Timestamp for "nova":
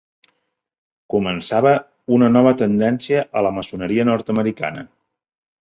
2.37-2.53